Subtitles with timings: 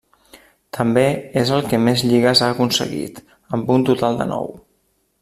[0.77, 1.03] També
[1.41, 3.23] és el que més lligues ha aconseguit,
[3.59, 4.53] amb un total de nou.